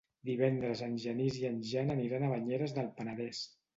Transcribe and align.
Divendres 0.27 0.79
en 0.85 0.95
Genís 1.03 1.37
i 1.41 1.45
en 1.49 1.61
Jan 1.73 1.93
aniran 1.97 2.25
a 2.25 2.31
Banyeres 2.33 2.75
del 2.79 2.91
Penedès. 3.03 3.45